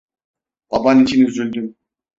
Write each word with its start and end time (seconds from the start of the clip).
Baban 0.71 1.03
için 1.03 1.25
üzüldüm. 1.25 1.75